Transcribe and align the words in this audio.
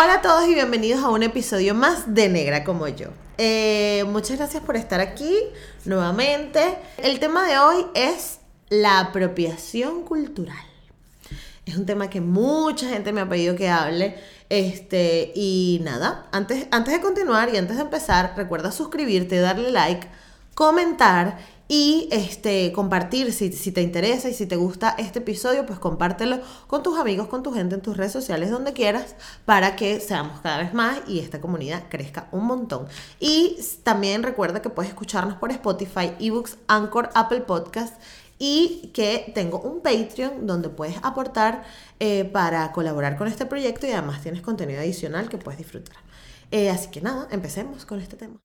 Hola 0.00 0.14
a 0.14 0.22
todos 0.22 0.46
y 0.46 0.54
bienvenidos 0.54 1.02
a 1.02 1.08
un 1.08 1.24
episodio 1.24 1.74
más 1.74 2.14
de 2.14 2.28
Negra 2.28 2.62
como 2.62 2.86
yo. 2.86 3.08
Eh, 3.36 4.04
muchas 4.06 4.36
gracias 4.36 4.62
por 4.62 4.76
estar 4.76 5.00
aquí 5.00 5.36
nuevamente. 5.86 6.78
El 6.98 7.18
tema 7.18 7.44
de 7.48 7.58
hoy 7.58 7.84
es 7.94 8.38
la 8.68 9.00
apropiación 9.00 10.04
cultural. 10.04 10.64
Es 11.66 11.76
un 11.76 11.84
tema 11.84 12.08
que 12.08 12.20
mucha 12.20 12.88
gente 12.88 13.12
me 13.12 13.22
ha 13.22 13.28
pedido 13.28 13.56
que 13.56 13.70
hable. 13.70 14.14
Este, 14.48 15.32
y 15.34 15.80
nada, 15.82 16.28
antes, 16.30 16.68
antes 16.70 16.94
de 16.94 17.00
continuar 17.00 17.52
y 17.52 17.56
antes 17.56 17.74
de 17.76 17.82
empezar, 17.82 18.34
recuerda 18.36 18.70
suscribirte, 18.70 19.40
darle 19.40 19.72
like, 19.72 20.06
comentar 20.54 21.38
y 21.68 22.08
este, 22.10 22.72
compartir 22.72 23.32
si, 23.32 23.52
si, 23.52 23.72
te 23.72 23.82
interesa 23.82 24.30
y 24.30 24.34
si 24.34 24.46
te 24.46 24.56
gusta 24.56 24.94
este 24.98 25.18
episodio, 25.18 25.66
pues 25.66 25.78
compártelo 25.78 26.40
con 26.66 26.82
tus 26.82 26.98
amigos, 26.98 27.28
con 27.28 27.42
tu 27.42 27.52
gente 27.52 27.74
en 27.74 27.82
tus 27.82 27.96
redes 27.96 28.12
sociales, 28.12 28.50
donde 28.50 28.72
quieras, 28.72 29.14
para 29.44 29.76
que 29.76 30.00
seamos 30.00 30.40
cada 30.40 30.58
vez 30.58 30.72
más 30.72 31.00
y 31.06 31.20
esta 31.20 31.42
comunidad 31.42 31.84
crezca 31.90 32.28
un 32.32 32.46
montón. 32.46 32.88
Y 33.20 33.58
también 33.82 34.22
recuerda 34.22 34.62
que 34.62 34.70
puedes 34.70 34.90
escucharnos 34.90 35.36
por 35.36 35.50
Spotify, 35.50 36.12
eBooks, 36.18 36.56
Anchor, 36.68 37.10
Apple 37.14 37.42
Podcast 37.42 37.94
y 38.38 38.90
que 38.94 39.30
tengo 39.34 39.60
un 39.60 39.82
Patreon 39.82 40.46
donde 40.46 40.70
puedes 40.70 40.96
aportar 41.02 41.64
eh, 42.00 42.24
para 42.24 42.72
colaborar 42.72 43.18
con 43.18 43.28
este 43.28 43.44
proyecto 43.44 43.86
y 43.86 43.90
además 43.90 44.22
tienes 44.22 44.40
contenido 44.40 44.80
adicional 44.80 45.28
que 45.28 45.36
puedes 45.38 45.58
disfrutar. 45.58 45.96
Eh, 46.50 46.70
así 46.70 46.88
que 46.90 47.02
nada, 47.02 47.28
empecemos 47.30 47.84
con 47.84 48.00
este 48.00 48.16
tema. 48.16 48.40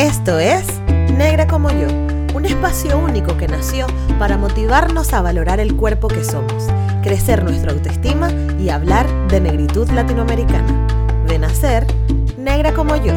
Esto 0.00 0.38
es 0.38 0.66
Negra 1.12 1.46
como 1.46 1.68
yo, 1.70 1.86
un 2.34 2.46
espacio 2.46 2.98
único 2.98 3.36
que 3.36 3.46
nació 3.46 3.86
para 4.18 4.38
motivarnos 4.38 5.12
a 5.12 5.20
valorar 5.20 5.60
el 5.60 5.76
cuerpo 5.76 6.08
que 6.08 6.24
somos, 6.24 6.68
crecer 7.02 7.44
nuestra 7.44 7.72
autoestima 7.72 8.30
y 8.58 8.70
hablar 8.70 9.06
de 9.28 9.42
negritud 9.42 9.90
latinoamericana. 9.90 10.86
De 11.26 11.38
nacer, 11.38 11.86
negra 12.38 12.72
como 12.72 12.96
yo. 12.96 13.12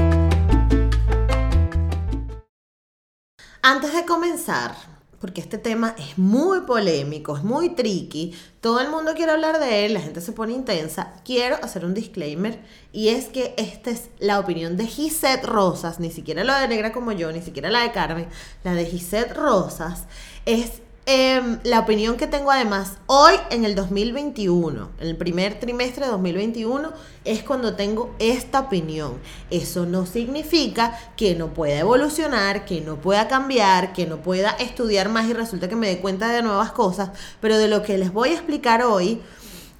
Antes 3.61 3.93
de 3.93 4.05
comenzar, 4.05 4.75
porque 5.23 5.39
este 5.39 5.57
tema 5.57 5.95
es 5.97 6.17
muy 6.17 6.63
polémico, 6.63 7.37
es 7.37 7.45
muy 7.45 7.69
tricky, 7.69 8.37
todo 8.59 8.81
el 8.81 8.89
mundo 8.89 9.13
quiere 9.15 9.31
hablar 9.31 9.57
de 9.57 9.85
él, 9.85 9.93
la 9.93 10.01
gente 10.01 10.19
se 10.19 10.33
pone 10.33 10.51
intensa, 10.51 11.13
quiero 11.23 11.55
hacer 11.63 11.85
un 11.85 11.93
disclaimer 11.93 12.59
y 12.91 13.07
es 13.07 13.27
que 13.27 13.53
esta 13.55 13.89
es 13.89 14.09
la 14.19 14.37
opinión 14.37 14.75
de 14.75 14.85
Gisette 14.85 15.45
Rosas, 15.45 16.01
ni 16.01 16.11
siquiera 16.11 16.43
la 16.43 16.59
de 16.59 16.67
Negra 16.67 16.91
como 16.91 17.13
yo, 17.13 17.31
ni 17.31 17.41
siquiera 17.41 17.71
la 17.71 17.83
de 17.83 17.93
Carmen, 17.93 18.27
la 18.65 18.73
de 18.73 18.85
Gisette 18.85 19.33
Rosas 19.33 20.07
es 20.45 20.82
Em, 21.05 21.59
la 21.63 21.81
opinión 21.81 22.15
que 22.15 22.27
tengo 22.27 22.49
además 22.49 22.93
hoy 23.07 23.33
en 23.49 23.65
el 23.65 23.75
2021, 23.75 24.89
en 25.01 25.07
el 25.07 25.17
primer 25.17 25.59
trimestre 25.59 26.05
de 26.05 26.11
2021, 26.11 26.93
es 27.25 27.43
cuando 27.43 27.75
tengo 27.75 28.15
esta 28.19 28.61
opinión. 28.61 29.19
Eso 29.49 29.85
no 29.85 30.05
significa 30.05 30.97
que 31.17 31.35
no 31.35 31.53
pueda 31.53 31.77
evolucionar, 31.77 32.63
que 32.63 32.79
no 32.79 33.01
pueda 33.01 33.27
cambiar, 33.27 33.91
que 33.91 34.05
no 34.05 34.21
pueda 34.21 34.51
estudiar 34.51 35.09
más 35.09 35.27
y 35.27 35.33
resulta 35.33 35.67
que 35.67 35.75
me 35.75 35.89
dé 35.89 35.99
cuenta 35.99 36.29
de 36.29 36.41
nuevas 36.41 36.71
cosas, 36.71 37.09
pero 37.41 37.57
de 37.57 37.67
lo 37.67 37.83
que 37.83 37.97
les 37.97 38.13
voy 38.13 38.29
a 38.29 38.33
explicar 38.33 38.81
hoy 38.81 39.21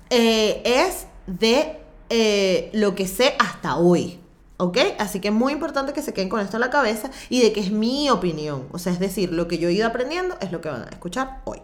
eh, 0.10 0.62
es 0.66 1.08
de 1.26 1.80
eh, 2.10 2.70
lo 2.74 2.96
que 2.96 3.08
sé 3.08 3.36
hasta 3.40 3.78
hoy. 3.78 4.23
¿Ok? 4.64 4.78
Así 4.98 5.20
que 5.20 5.28
es 5.28 5.34
muy 5.34 5.52
importante 5.52 5.92
que 5.92 6.02
se 6.02 6.14
queden 6.14 6.30
con 6.30 6.40
esto 6.40 6.56
en 6.56 6.62
la 6.62 6.70
cabeza 6.70 7.10
y 7.28 7.42
de 7.42 7.52
que 7.52 7.60
es 7.60 7.72
mi 7.72 8.10
opinión. 8.10 8.70
O 8.72 8.80
sea, 8.80 8.94
es 8.94 9.00
decir, 9.00 9.34
lo 9.34 9.50
que 9.50 9.58
yo 9.58 9.68
he 9.68 9.74
ido 9.74 9.86
aprendiendo 9.86 10.38
es 10.40 10.54
lo 10.54 10.62
que 10.62 10.70
van 10.70 10.84
a 10.84 10.90
escuchar 10.90 11.42
hoy. 11.44 11.62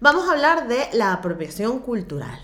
Vamos 0.00 0.28
a 0.28 0.32
hablar 0.32 0.68
de 0.68 0.86
la 0.92 1.14
apropiación 1.14 1.78
cultural. 1.78 2.38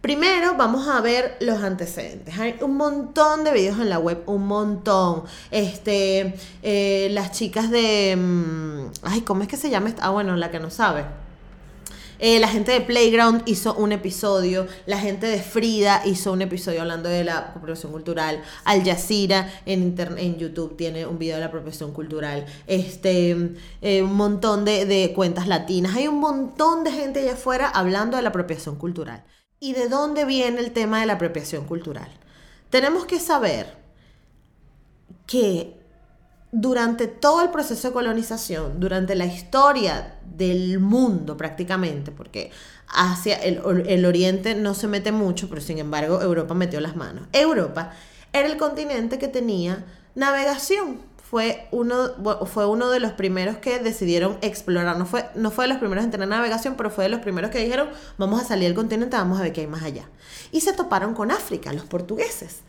Primero 0.00 0.54
vamos 0.56 0.88
a 0.88 1.02
ver 1.02 1.36
los 1.40 1.62
antecedentes. 1.62 2.38
Hay 2.38 2.56
un 2.62 2.78
montón 2.78 3.44
de 3.44 3.52
videos 3.52 3.78
en 3.78 3.90
la 3.90 3.98
web, 3.98 4.22
un 4.24 4.46
montón. 4.46 5.24
Este, 5.50 6.34
eh, 6.62 7.08
las 7.10 7.32
chicas 7.32 7.70
de... 7.70 8.16
Mm, 8.16 8.86
ay, 9.02 9.20
¿cómo 9.20 9.42
es 9.42 9.48
que 9.48 9.58
se 9.58 9.68
llama? 9.68 9.94
Ah, 10.00 10.08
bueno, 10.08 10.34
la 10.36 10.50
que 10.50 10.60
no 10.60 10.70
sabe. 10.70 11.04
Eh, 12.22 12.38
la 12.38 12.48
gente 12.48 12.72
de 12.72 12.82
Playground 12.82 13.42
hizo 13.46 13.74
un 13.74 13.92
episodio, 13.92 14.66
la 14.84 14.98
gente 14.98 15.26
de 15.26 15.40
Frida 15.40 16.02
hizo 16.04 16.32
un 16.32 16.42
episodio 16.42 16.82
hablando 16.82 17.08
de 17.08 17.24
la 17.24 17.38
apropiación 17.38 17.92
cultural, 17.92 18.42
Al 18.64 18.84
Jazeera 18.84 19.50
en, 19.64 20.36
YouTube 20.36 20.76
tiene 20.76 21.06
un 21.06 21.18
video 21.18 21.36
de 21.36 21.40
la 21.40 21.46
apropiación 21.46 21.92
cultural, 21.94 22.44
este, 22.66 23.54
eh, 23.80 24.02
un 24.02 24.14
montón 24.14 24.66
de, 24.66 24.84
de 24.84 25.14
cuentas 25.14 25.48
latinas, 25.48 25.96
hay 25.96 26.08
un 26.08 26.20
montón 26.20 26.84
de 26.84 26.92
gente 26.92 27.20
allá 27.20 27.32
afuera 27.32 27.70
hablando 27.70 28.18
de 28.18 28.22
la 28.22 28.28
apropiación 28.28 28.76
cultural. 28.76 29.24
¿Y 29.58 29.72
de 29.72 29.88
dónde 29.88 30.26
viene 30.26 30.60
el 30.60 30.72
tema 30.72 31.00
de 31.00 31.06
la 31.06 31.14
apropiación 31.14 31.64
cultural? 31.64 32.10
Tenemos 32.68 33.06
que 33.06 33.18
saber 33.18 33.78
que 35.26 35.79
durante 36.52 37.06
todo 37.06 37.42
el 37.42 37.50
proceso 37.50 37.88
de 37.88 37.94
colonización, 37.94 38.80
durante 38.80 39.14
la 39.14 39.26
historia 39.26 40.16
del 40.36 40.80
mundo 40.80 41.36
prácticamente, 41.36 42.10
porque 42.10 42.50
hacia 42.88 43.36
el, 43.36 43.60
el, 43.86 44.04
oriente 44.04 44.54
no 44.54 44.74
se 44.74 44.88
mete 44.88 45.12
mucho, 45.12 45.48
pero 45.48 45.60
sin 45.60 45.78
embargo 45.78 46.20
Europa 46.20 46.54
metió 46.54 46.80
las 46.80 46.96
manos. 46.96 47.28
Europa 47.32 47.92
era 48.32 48.48
el 48.48 48.56
continente 48.56 49.18
que 49.18 49.28
tenía 49.28 49.84
navegación. 50.14 50.98
Fue 51.30 51.68
uno, 51.70 51.94
fue 52.46 52.66
uno 52.66 52.90
de 52.90 52.98
los 52.98 53.12
primeros 53.12 53.58
que 53.58 53.78
decidieron 53.78 54.36
explorar. 54.40 54.98
No 54.98 55.06
fue, 55.06 55.30
no 55.36 55.52
fue 55.52 55.66
de 55.66 55.68
los 55.68 55.78
primeros 55.78 56.04
en 56.04 56.10
tener 56.10 56.26
navegación, 56.26 56.74
pero 56.76 56.90
fue 56.90 57.04
de 57.04 57.10
los 57.10 57.20
primeros 57.20 57.52
que 57.52 57.58
dijeron, 57.60 57.88
vamos 58.18 58.42
a 58.42 58.44
salir 58.44 58.64
del 58.64 58.74
continente, 58.74 59.16
vamos 59.16 59.38
a 59.38 59.42
ver 59.42 59.52
qué 59.52 59.60
hay 59.60 59.66
más 59.68 59.84
allá. 59.84 60.08
Y 60.50 60.62
se 60.62 60.72
toparon 60.72 61.14
con 61.14 61.30
África, 61.30 61.72
los 61.72 61.84
portugueses. 61.84 62.62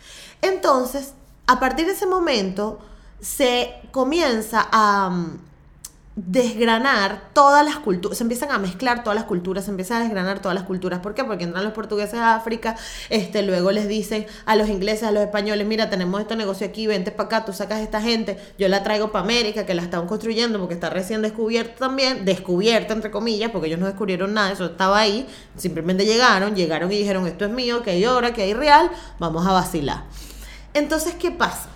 Entonces, 0.44 1.14
a 1.48 1.60
partir 1.60 1.88
de 1.88 1.94
ese 1.94 2.06
momento, 2.06 2.78
se 3.22 3.74
comienza 3.92 4.68
a 4.72 5.10
mm, 5.10 5.40
desgranar 6.16 7.30
todas 7.34 7.64
las 7.64 7.78
culturas, 7.78 8.18
se 8.18 8.24
empiezan 8.24 8.52
a 8.52 8.58
mezclar 8.58 9.02
todas 9.02 9.16
las 9.16 9.24
culturas, 9.26 9.64
se 9.64 9.72
empiezan 9.72 10.02
a 10.02 10.04
desgranar 10.04 10.42
todas 10.42 10.56
las 10.56 10.66
culturas. 10.66 11.00
¿Por 11.00 11.14
qué? 11.14 11.24
Porque 11.24 11.46
entran 11.46 11.64
los 11.64 11.72
portugueses 11.72 12.16
a 12.16 12.36
África, 12.36 12.76
este, 13.10 13.44
luego 13.44 13.72
les 13.72 13.88
dicen 13.88 14.26
a 14.46 14.58
los 14.58 14.68
ingleses, 14.68 15.04
a 15.04 15.12
los 15.12 15.24
españoles, 15.24 15.66
mira, 15.66 15.90
tenemos 15.90 16.20
este 16.20 16.36
negocio 16.36 16.68
aquí, 16.68 16.86
vente 16.86 17.12
para 17.12 17.28
acá, 17.28 17.46
tú 17.46 17.54
sacas 17.54 17.80
esta 17.80 18.02
gente, 18.02 18.38
yo 18.60 18.68
la 18.68 18.84
traigo 18.84 19.12
para 19.12 19.24
América, 19.24 19.66
que 19.66 19.74
la 19.74 19.84
están 19.84 20.06
construyendo 20.06 20.60
porque 20.60 20.74
está 20.74 20.90
recién 20.90 21.22
descubierta 21.22 21.76
también, 21.76 22.26
descubierta 22.26 22.94
entre 22.94 23.10
comillas, 23.10 23.52
porque 23.52 23.68
ellos 23.68 23.80
no 23.80 23.86
descubrieron 23.86 24.34
nada, 24.34 24.52
eso 24.52 24.66
estaba 24.66 25.00
ahí, 25.00 25.28
simplemente 25.56 26.06
llegaron, 26.06 26.56
llegaron 26.56 26.92
y 26.92 26.98
dijeron, 26.98 27.26
esto 27.26 27.46
es 27.46 27.52
mío, 27.52 27.84
que 27.84 27.92
hay 27.92 28.06
hora, 28.06 28.34
que 28.34 28.42
hay 28.42 28.54
real, 28.54 28.92
vamos 29.18 29.48
a 29.48 29.54
vacilar. 29.54 30.04
Entonces, 30.74 31.16
¿qué 31.16 31.32
pasa? 31.32 31.71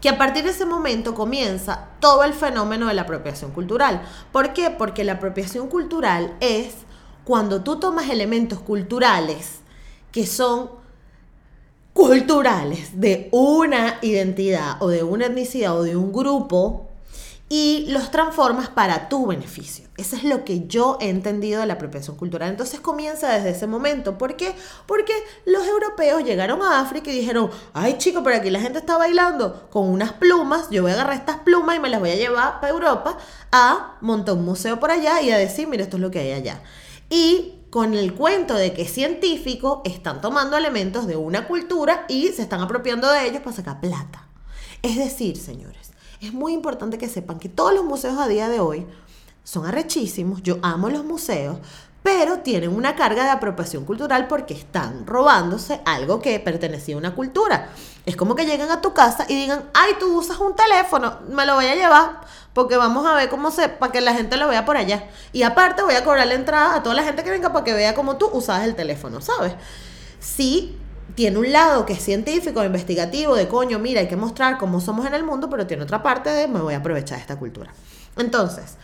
Que 0.00 0.08
a 0.08 0.18
partir 0.18 0.44
de 0.44 0.50
ese 0.50 0.64
momento 0.64 1.14
comienza 1.14 1.88
todo 2.00 2.24
el 2.24 2.32
fenómeno 2.32 2.88
de 2.88 2.94
la 2.94 3.02
apropiación 3.02 3.50
cultural. 3.52 4.02
¿Por 4.32 4.52
qué? 4.52 4.70
Porque 4.70 5.04
la 5.04 5.14
apropiación 5.14 5.68
cultural 5.68 6.36
es 6.40 6.74
cuando 7.24 7.62
tú 7.62 7.78
tomas 7.78 8.08
elementos 8.08 8.60
culturales 8.60 9.60
que 10.10 10.26
son 10.26 10.70
culturales 11.92 13.00
de 13.00 13.28
una 13.32 13.98
identidad 14.02 14.82
o 14.82 14.88
de 14.88 15.02
una 15.02 15.26
etnicidad 15.26 15.78
o 15.78 15.82
de 15.82 15.96
un 15.96 16.12
grupo 16.12 16.89
y 17.52 17.86
los 17.88 18.12
transformas 18.12 18.68
para 18.68 19.08
tu 19.08 19.26
beneficio. 19.26 19.88
Eso 19.96 20.14
es 20.14 20.22
lo 20.22 20.44
que 20.44 20.68
yo 20.68 20.96
he 21.00 21.08
entendido 21.08 21.60
de 21.60 21.66
la 21.66 21.74
apropiación 21.74 22.16
cultural. 22.16 22.48
Entonces 22.48 22.78
comienza 22.78 23.28
desde 23.32 23.50
ese 23.50 23.66
momento. 23.66 24.16
¿Por 24.16 24.36
qué? 24.36 24.54
Porque 24.86 25.12
los 25.46 25.66
europeos 25.66 26.22
llegaron 26.22 26.62
a 26.62 26.78
África 26.78 27.10
y 27.10 27.18
dijeron, 27.18 27.50
ay 27.74 27.98
chico, 27.98 28.22
pero 28.22 28.36
aquí 28.36 28.50
la 28.50 28.60
gente 28.60 28.78
está 28.78 28.96
bailando 28.96 29.68
con 29.68 29.88
unas 29.88 30.12
plumas, 30.12 30.70
yo 30.70 30.82
voy 30.82 30.92
a 30.92 30.94
agarrar 30.94 31.14
estas 31.14 31.38
plumas 31.38 31.76
y 31.76 31.80
me 31.80 31.88
las 31.88 31.98
voy 31.98 32.10
a 32.10 32.14
llevar 32.16 32.60
para 32.60 32.72
Europa 32.72 33.18
a 33.50 33.96
montar 34.00 34.36
un 34.36 34.44
museo 34.44 34.78
por 34.78 34.92
allá 34.92 35.20
y 35.20 35.32
a 35.32 35.36
decir, 35.36 35.66
mira, 35.66 35.82
esto 35.82 35.96
es 35.96 36.02
lo 36.02 36.12
que 36.12 36.20
hay 36.20 36.32
allá. 36.32 36.62
Y 37.10 37.54
con 37.70 37.94
el 37.94 38.14
cuento 38.14 38.54
de 38.54 38.72
que 38.72 38.86
científicos 38.86 39.80
están 39.84 40.20
tomando 40.20 40.56
elementos 40.56 41.08
de 41.08 41.16
una 41.16 41.48
cultura 41.48 42.04
y 42.08 42.28
se 42.28 42.42
están 42.42 42.60
apropiando 42.60 43.10
de 43.10 43.26
ellos 43.26 43.42
para 43.42 43.56
sacar 43.56 43.80
plata. 43.80 44.28
Es 44.82 44.96
decir, 44.96 45.36
señores, 45.36 45.89
es 46.20 46.32
muy 46.32 46.52
importante 46.52 46.98
que 46.98 47.08
sepan 47.08 47.38
que 47.38 47.48
todos 47.48 47.74
los 47.74 47.84
museos 47.84 48.18
a 48.18 48.28
día 48.28 48.48
de 48.48 48.60
hoy 48.60 48.86
son 49.42 49.66
arrechísimos, 49.66 50.42
yo 50.42 50.58
amo 50.62 50.90
los 50.90 51.04
museos, 51.04 51.58
pero 52.02 52.38
tienen 52.38 52.74
una 52.74 52.94
carga 52.94 53.24
de 53.24 53.30
apropiación 53.30 53.84
cultural 53.84 54.26
porque 54.26 54.54
están 54.54 55.06
robándose 55.06 55.80
algo 55.84 56.20
que 56.20 56.40
pertenecía 56.40 56.94
a 56.94 56.98
una 56.98 57.14
cultura. 57.14 57.70
Es 58.06 58.16
como 58.16 58.34
que 58.34 58.46
lleguen 58.46 58.70
a 58.70 58.80
tu 58.80 58.94
casa 58.94 59.26
y 59.28 59.36
digan, 59.36 59.64
ay, 59.74 59.92
tú 59.98 60.18
usas 60.18 60.38
un 60.38 60.54
teléfono, 60.56 61.18
me 61.28 61.44
lo 61.44 61.54
voy 61.54 61.66
a 61.66 61.74
llevar 61.74 62.20
porque 62.54 62.76
vamos 62.76 63.06
a 63.06 63.14
ver 63.14 63.28
cómo 63.28 63.50
se, 63.50 63.68
para 63.68 63.92
que 63.92 64.00
la 64.00 64.14
gente 64.14 64.36
lo 64.36 64.48
vea 64.48 64.64
por 64.64 64.76
allá. 64.76 65.08
Y 65.32 65.42
aparte 65.42 65.82
voy 65.82 65.94
a 65.94 66.04
cobrar 66.04 66.26
la 66.26 66.34
entrada 66.34 66.76
a 66.76 66.82
toda 66.82 66.94
la 66.94 67.02
gente 67.02 67.22
que 67.22 67.30
venga 67.30 67.52
para 67.52 67.64
que 67.64 67.74
vea 67.74 67.94
cómo 67.94 68.16
tú 68.16 68.28
usas 68.32 68.64
el 68.64 68.74
teléfono, 68.74 69.20
¿sabes? 69.20 69.52
Sí, 70.18 70.78
tiene 71.14 71.38
un 71.38 71.52
lado 71.52 71.86
que 71.86 71.94
es 71.94 72.02
científico, 72.02 72.64
investigativo, 72.64 73.34
de 73.34 73.48
coño, 73.48 73.78
mira, 73.78 74.00
hay 74.00 74.08
que 74.08 74.16
mostrar 74.16 74.58
cómo 74.58 74.80
somos 74.80 75.06
en 75.06 75.14
el 75.14 75.24
mundo, 75.24 75.48
pero 75.50 75.66
tiene 75.66 75.82
otra 75.82 76.02
parte 76.02 76.30
de 76.30 76.48
me 76.48 76.60
voy 76.60 76.74
a 76.74 76.78
aprovechar 76.78 77.18
de 77.18 77.22
esta 77.22 77.38
cultura. 77.38 77.72
Entonces, 78.16 78.76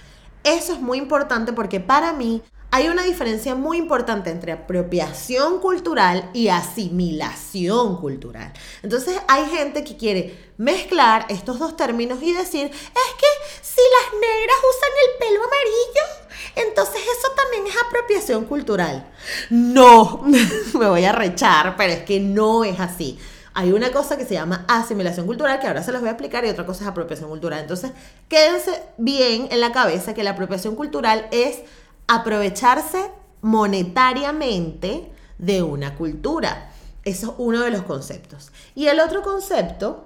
eso 0.45 0.73
es 0.73 0.81
muy 0.81 0.99
importante 0.99 1.53
porque 1.53 1.81
para 1.81 2.13
mí 2.13 2.43
hay 2.71 2.89
una 2.89 3.05
diferencia 3.05 3.55
muy 3.55 3.79
importante 3.79 4.31
entre 4.31 4.53
apropiación 4.53 5.61
cultural 5.61 6.29
y 6.33 6.49
asimilación 6.49 7.97
cultural. 7.97 8.53
Entonces 8.83 9.19
hay 9.29 9.47
gente 9.47 9.85
que 9.85 9.97
quiere 9.97 10.53
mezclar 10.59 11.27
estos 11.29 11.59
dos 11.59 11.77
términos 11.77 12.19
y 12.23 12.33
decir, 12.33 12.67
es 12.67 13.15
que 13.19 13.27
si 13.63 13.81
las 13.81 14.21
negras 14.21 14.57
usan 14.71 14.91
el 15.05 15.19
pelo 15.19 15.41
amarillo, 15.45 16.26
entonces 16.55 17.01
eso 17.01 17.29
también 17.37 17.67
es 17.67 17.75
apropiación 17.87 18.45
cultural. 18.45 19.07
No, 19.51 20.23
me 20.75 20.89
voy 20.89 21.05
a 21.05 21.13
rechar, 21.13 21.77
pero 21.77 21.93
es 21.93 22.03
que 22.05 22.21
no 22.21 22.65
es 22.65 22.81
así. 22.81 23.19
Hay 23.55 23.73
una 23.73 23.91
cosa 23.91 24.19
que 24.19 24.27
se 24.27 24.35
llama 24.35 24.67
asimilación 24.69 25.25
cultural, 25.25 25.59
que 25.59 25.67
ahora 25.67 25.83
se 25.83 25.91
los 25.91 26.03
voy 26.03 26.09
a 26.09 26.13
explicar, 26.13 26.45
y 26.45 26.51
otra 26.51 26.67
cosa 26.67 26.85
es 26.85 26.89
apropiación 26.89 27.31
cultural. 27.31 27.61
Entonces, 27.61 27.93
quédense 28.29 28.83
bien 28.99 29.49
en 29.51 29.61
la 29.61 29.73
cabeza 29.73 30.13
que 30.13 30.23
la 30.23 30.33
apropiación 30.33 30.77
cultural 30.77 31.27
es 31.31 31.61
aprovecharse 32.07 33.11
monetariamente 33.41 35.11
de 35.39 35.63
una 35.63 35.95
cultura. 35.95 36.71
Eso 37.05 37.29
es 37.29 37.33
uno 37.39 37.61
de 37.61 37.71
los 37.71 37.83
conceptos. 37.83 38.53
Y 38.75 38.89
el 38.89 39.01
otro 39.01 39.23
concepto 39.23 40.05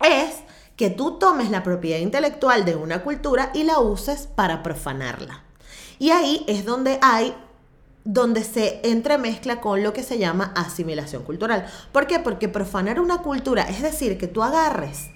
es 0.00 0.36
que 0.76 0.90
tú 0.90 1.18
tomes 1.18 1.50
la 1.50 1.62
propiedad 1.62 2.00
intelectual 2.00 2.64
de 2.64 2.74
una 2.74 3.02
cultura 3.02 3.50
y 3.54 3.64
la 3.64 3.78
uses 3.78 4.26
para 4.26 4.62
profanarla. 4.62 5.42
Y 5.98 6.10
ahí 6.10 6.44
es 6.48 6.64
donde 6.64 6.98
hay 7.00 7.34
donde 8.04 8.44
se 8.44 8.80
entremezcla 8.84 9.62
con 9.62 9.82
lo 9.82 9.94
que 9.94 10.02
se 10.02 10.18
llama 10.18 10.52
asimilación 10.54 11.22
cultural. 11.22 11.66
¿Por 11.90 12.06
qué? 12.06 12.18
Porque 12.18 12.50
profanar 12.50 13.00
una 13.00 13.18
cultura, 13.18 13.62
es 13.62 13.80
decir, 13.80 14.18
que 14.18 14.28
tú 14.28 14.42
agarres 14.42 15.08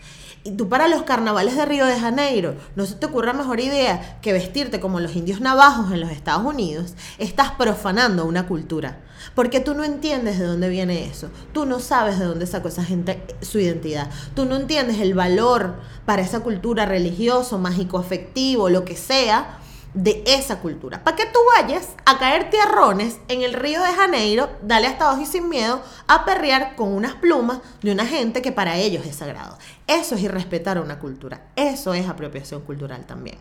y 0.45 0.53
tú 0.53 0.69
para 0.69 0.89
los 0.89 1.03
carnavales 1.03 1.57
de 1.57 1.67
Río 1.67 1.87
de 1.87 1.99
Janeiro, 1.99 2.55
no 2.77 2.87
se 2.87 2.95
te 2.95 3.07
ocurra 3.07 3.33
mejor 3.33 3.61
idea 3.61 4.19
que 4.23 4.33
vestirte 4.33 4.81
como 4.81 5.01
los 5.01 5.17
indios 5.17 5.41
navajos 5.41 5.93
en 5.93 6.01
los 6.01 6.11
Estados 6.11 6.45
Unidos, 6.45 6.95
estás 7.19 7.53
profanando 7.53 8.25
una 8.25 8.47
cultura. 8.47 9.01
Porque 9.35 9.61
tú 9.61 9.75
no 9.75 9.85
entiendes 9.85 10.39
de 10.39 10.47
dónde 10.47 10.69
viene 10.69 11.05
eso. 11.05 11.29
Tú 11.53 11.67
no 11.67 11.81
sabes 11.81 12.19
de 12.19 12.25
dónde 12.25 12.47
sacó 12.47 12.69
esa 12.69 12.85
gente 12.85 13.23
su 13.43 13.59
identidad. 13.59 14.11
Tú 14.35 14.45
no 14.45 14.57
entiendes 14.57 15.01
el 15.01 15.15
valor 15.15 15.75
para 16.07 16.23
esa 16.23 16.41
cultura 16.41 16.87
religioso, 16.87 17.59
mágico, 17.59 17.99
afectivo, 17.99 18.69
lo 18.69 18.85
que 18.85 18.97
sea 18.97 19.59
de 20.03 20.23
esa 20.27 20.61
cultura. 20.61 21.03
Para 21.03 21.17
que 21.17 21.27
tú 21.27 21.41
vayas 21.57 21.89
a 22.05 22.19
caer 22.19 22.51
tierrones 22.51 23.17
en 23.27 23.43
el 23.43 23.53
Río 23.53 23.83
de 23.83 23.93
Janeiro, 23.93 24.49
dale 24.63 24.87
hasta 24.87 25.07
abajo 25.07 25.23
y 25.23 25.27
sin 25.27 25.49
miedo, 25.49 25.83
a 26.07 26.25
perrear 26.25 26.77
con 26.77 26.93
unas 26.93 27.17
plumas 27.17 27.59
de 27.83 27.91
una 27.91 28.07
gente 28.07 28.41
que 28.41 28.53
para 28.53 28.77
ellos 28.77 29.05
es 29.07 29.17
sagrado. 29.17 29.59
Eso 29.89 30.15
es 30.15 30.23
irrespetar 30.23 30.79
a 30.79 30.83
una 30.83 31.01
cultura. 31.01 31.49
Eso 31.57 31.95
es 31.95 32.09
apropiación 32.09 32.63
cultural 32.63 33.07
también. 33.07 33.39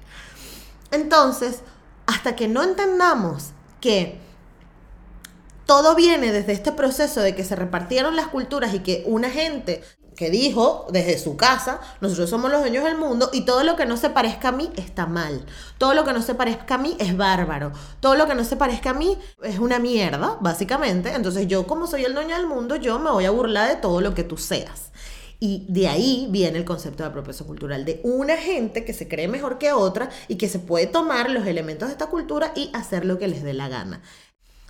Entonces, 0.89 1.61
hasta 2.07 2.35
que 2.35 2.47
no 2.47 2.63
entendamos 2.63 3.51
que 3.79 4.19
todo 5.67 5.93
viene 5.93 6.31
desde 6.31 6.53
este 6.53 6.71
proceso 6.71 7.21
de 7.21 7.35
que 7.35 7.43
se 7.43 7.55
repartieron 7.55 8.15
las 8.15 8.29
culturas 8.29 8.73
y 8.73 8.79
que 8.79 9.03
una 9.05 9.29
gente 9.29 9.83
que 10.17 10.29
dijo 10.31 10.87
desde 10.89 11.17
su 11.19 11.37
casa, 11.37 11.79
nosotros 12.01 12.29
somos 12.29 12.51
los 12.51 12.59
dueños 12.59 12.83
del 12.83 12.97
mundo 12.97 13.29
y 13.31 13.45
todo 13.45 13.63
lo 13.63 13.75
que 13.75 13.85
no 13.85 13.95
se 13.95 14.09
parezca 14.09 14.49
a 14.49 14.51
mí 14.51 14.69
está 14.75 15.05
mal. 15.05 15.45
Todo 15.77 15.93
lo 15.93 16.03
que 16.03 16.11
no 16.11 16.21
se 16.23 16.33
parezca 16.33 16.75
a 16.75 16.77
mí 16.79 16.97
es 16.99 17.15
bárbaro. 17.15 17.71
Todo 17.99 18.15
lo 18.15 18.27
que 18.27 18.33
no 18.33 18.43
se 18.43 18.57
parezca 18.57 18.89
a 18.89 18.93
mí 18.93 19.17
es 19.43 19.59
una 19.59 19.79
mierda, 19.79 20.37
básicamente. 20.41 21.13
Entonces 21.13 21.47
yo 21.47 21.67
como 21.67 21.85
soy 21.85 22.03
el 22.03 22.15
dueño 22.15 22.35
del 22.35 22.47
mundo, 22.47 22.75
yo 22.75 22.97
me 22.97 23.11
voy 23.11 23.25
a 23.25 23.31
burlar 23.31 23.69
de 23.69 23.75
todo 23.75 24.01
lo 24.01 24.15
que 24.15 24.23
tú 24.23 24.37
seas. 24.37 24.91
Y 25.39 25.67
de 25.69 25.87
ahí 25.87 26.27
viene 26.31 26.57
el 26.57 26.65
concepto 26.65 27.03
de 27.03 27.09
apropiación 27.09 27.47
cultural, 27.47 27.85
de 27.85 28.01
una 28.03 28.37
gente 28.37 28.83
que 28.83 28.93
se 28.93 29.07
cree 29.07 29.27
mejor 29.27 29.59
que 29.59 29.71
otra 29.71 30.09
y 30.27 30.37
que 30.37 30.49
se 30.49 30.57
puede 30.57 30.87
tomar 30.87 31.29
los 31.29 31.45
elementos 31.45 31.89
de 31.89 31.93
esta 31.93 32.07
cultura 32.07 32.51
y 32.55 32.71
hacer 32.73 33.05
lo 33.05 33.19
que 33.19 33.27
les 33.27 33.43
dé 33.43 33.53
la 33.53 33.69
gana. 33.69 34.01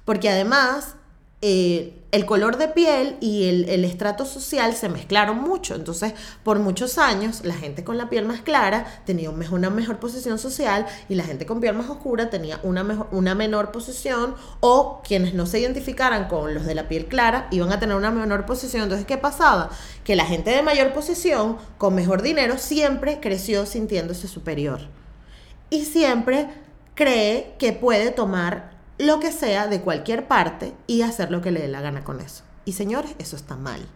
Porque 0.04 0.30
además 0.30 0.96
eh, 1.42 1.94
el 2.12 2.25
color 2.25 2.57
de 2.57 2.69
piel 2.69 3.18
y 3.19 3.48
el, 3.48 3.84
estrato 3.86 4.25
social 4.25 4.74
se 4.74 4.89
mezclaron 4.89 5.39
mucho. 5.39 5.75
Entonces, 5.75 6.13
por 6.42 6.57
muchos 6.57 6.98
años, 6.98 7.42
la 7.44 7.54
gente 7.54 7.84
con 7.84 7.98
la 7.98 8.10
piel 8.10 8.25
más 8.25 8.42
clara 8.42 8.88
tenía 9.06 9.30
una 9.30 9.69
mejor 9.69 10.00
posición 10.00 10.39
social 10.39 10.88
y 11.10 11.16
la 11.16 11.24
gente 11.24 11.45
con 11.45 11.60
piel 11.60 11.75
más 11.75 11.89
oscura 11.89 12.30
tenía 12.30 12.60
una, 12.63 12.84
mejor, 12.84 13.07
una 13.12 13.36
menor 13.36 13.72
posición 13.72 14.36
o 14.62 15.01
quienes 15.06 15.34
no 15.34 15.45
se 15.45 15.60
identificaran 15.60 16.28
con 16.28 16.54
los 16.54 16.66
de 16.66 16.75
la 16.75 16.88
piel 16.88 17.06
clara 17.06 17.48
iban 17.51 17.72
a 17.72 17.80
tener 17.80 17.95
una 17.95 18.10
menor 18.10 18.45
posición. 18.45 18.84
Entonces, 18.84 19.06
¿qué 19.06 19.18
pasaba? 19.18 19.69
Que 20.04 20.16
la 20.16 20.25
gente 20.25 20.50
de 20.51 20.63
mayor 20.63 20.94
posición, 20.94 21.57
con 21.78 21.94
mejor 21.94 22.22
dinero, 22.22 22.57
siempre 22.57 23.19
creció 23.19 23.66
sintiéndose 23.66 24.28
superior. 24.28 24.80
Y 25.69 25.84
siempre 25.84 26.48
cree 26.95 27.54
que 27.60 27.74
puede 27.74 28.12
tomar 28.12 28.76
lo 28.98 29.20
que 29.20 29.32
sea 29.32 29.68
de 29.68 29.82
cualquier 29.82 30.28
parte 30.28 30.74
y 30.88 31.02
hacer 31.02 31.32
lo 31.32 31.42
que 31.42 31.52
le 31.52 31.62
dé 31.62 31.68
la 31.68 31.82
gana 31.82 32.04
con 32.04 32.20
eso. 32.20 32.44
Y 32.66 32.74
señores, 32.74 33.12
eso 33.20 33.36
está 33.36 33.56
mal. 33.56 33.88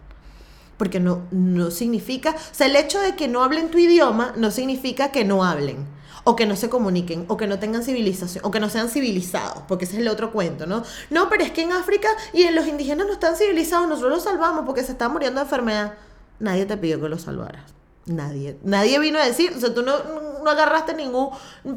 Porque 0.76 1.00
no, 1.00 1.22
no 1.30 1.70
significa, 1.70 2.30
o 2.30 2.54
sea, 2.54 2.66
el 2.66 2.76
hecho 2.76 3.00
de 3.00 3.14
que 3.14 3.28
no 3.28 3.42
hablen 3.42 3.70
tu 3.70 3.78
idioma 3.78 4.32
no 4.36 4.50
significa 4.50 5.12
que 5.12 5.24
no 5.24 5.44
hablen, 5.44 5.86
o 6.24 6.36
que 6.36 6.46
no 6.46 6.56
se 6.56 6.68
comuniquen, 6.68 7.24
o 7.28 7.36
que 7.36 7.46
no 7.46 7.58
tengan 7.58 7.82
civilización, 7.82 8.44
o 8.44 8.50
que 8.50 8.60
no 8.60 8.68
sean 8.68 8.88
civilizados, 8.88 9.62
porque 9.68 9.84
ese 9.84 9.94
es 9.94 10.00
el 10.00 10.08
otro 10.08 10.32
cuento, 10.32 10.66
¿no? 10.66 10.82
No, 11.10 11.28
pero 11.28 11.44
es 11.44 11.50
que 11.50 11.62
en 11.62 11.72
África 11.72 12.08
y 12.32 12.42
en 12.42 12.54
los 12.54 12.66
indígenas 12.66 13.06
no 13.06 13.12
están 13.12 13.36
civilizados, 13.36 13.88
nosotros 13.88 14.12
los 14.12 14.24
salvamos 14.24 14.64
porque 14.64 14.82
se 14.82 14.92
están 14.92 15.12
muriendo 15.12 15.40
de 15.40 15.44
enfermedad. 15.44 15.94
Nadie 16.38 16.64
te 16.66 16.76
pidió 16.76 17.00
que 17.00 17.08
los 17.08 17.22
salvaras. 17.22 17.72
Nadie. 18.06 18.56
Nadie 18.64 18.98
vino 18.98 19.18
a 19.18 19.24
decir, 19.24 19.52
o 19.56 19.60
sea, 19.60 19.72
tú 19.74 19.82
no, 19.82 19.94
no 20.42 20.50
agarraste 20.50 20.94
ningún 20.94 21.30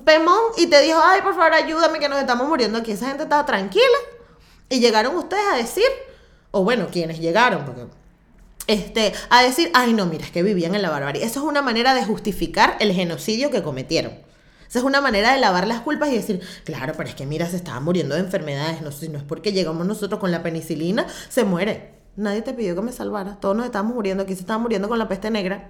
pemón 0.03 0.39
y 0.57 0.67
te 0.67 0.81
dijo, 0.81 0.99
ay, 1.03 1.21
por 1.21 1.35
favor, 1.35 1.53
ayúdame 1.53 1.99
que 1.99 2.09
nos 2.09 2.19
estamos 2.19 2.47
muriendo 2.47 2.77
aquí. 2.77 2.91
Esa 2.91 3.07
gente 3.07 3.23
estaba 3.23 3.45
tranquila. 3.45 3.97
Y 4.69 4.79
llegaron 4.79 5.15
ustedes 5.15 5.45
a 5.51 5.55
decir, 5.55 5.85
o 6.51 6.63
bueno, 6.63 6.87
quienes 6.91 7.19
llegaron, 7.19 7.65
porque 7.65 7.85
este, 8.67 9.13
a 9.29 9.43
decir, 9.43 9.69
ay, 9.73 9.93
no, 9.93 10.05
mira, 10.05 10.25
es 10.25 10.31
que 10.31 10.41
vivían 10.41 10.73
en 10.75 10.81
la 10.81 10.89
barbarie. 10.89 11.23
Eso 11.23 11.39
es 11.39 11.45
una 11.45 11.61
manera 11.61 11.93
de 11.93 12.03
justificar 12.03 12.77
el 12.79 12.93
genocidio 12.93 13.51
que 13.51 13.61
cometieron. 13.61 14.13
Esa 14.67 14.79
es 14.79 14.85
una 14.85 15.01
manera 15.01 15.33
de 15.33 15.39
lavar 15.39 15.67
las 15.67 15.81
culpas 15.81 16.09
y 16.09 16.15
decir, 16.15 16.41
claro, 16.63 16.93
pero 16.97 17.07
es 17.07 17.15
que 17.15 17.25
mira, 17.25 17.47
se 17.47 17.57
estaban 17.57 17.83
muriendo 17.83 18.15
de 18.15 18.21
enfermedades, 18.21 18.81
no, 18.81 18.91
si 18.91 19.09
no 19.09 19.19
es 19.19 19.23
porque 19.23 19.51
llegamos 19.51 19.85
nosotros 19.85 20.19
con 20.19 20.31
la 20.31 20.41
penicilina, 20.41 21.05
se 21.29 21.43
muere. 21.43 21.93
Nadie 22.15 22.41
te 22.41 22.53
pidió 22.53 22.75
que 22.75 22.81
me 22.81 22.91
salvara, 22.91 23.39
todos 23.39 23.55
nos 23.55 23.65
estamos 23.65 23.93
muriendo, 23.93 24.23
aquí 24.23 24.33
se 24.33 24.41
estaban 24.41 24.61
muriendo 24.61 24.87
con 24.87 24.97
la 24.97 25.07
peste 25.07 25.29
negra 25.29 25.69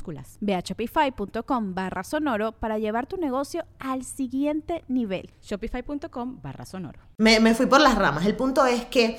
Ve 0.39 0.55
a 0.55 0.59
shopify.com 0.59 1.73
barra 1.73 2.03
sonoro 2.03 2.51
para 2.53 2.77
llevar 2.77 3.07
tu 3.07 3.17
negocio 3.17 3.65
al 3.79 4.03
siguiente 4.03 4.83
nivel. 4.87 5.29
Shopify.com 5.41 6.41
barra 6.41 6.65
sonoro. 6.65 6.99
Me, 7.17 7.39
me 7.39 7.53
fui 7.55 7.65
por 7.65 7.81
las 7.81 7.95
ramas. 7.95 8.25
El 8.25 8.35
punto 8.35 8.65
es 8.65 8.85
que 8.85 9.17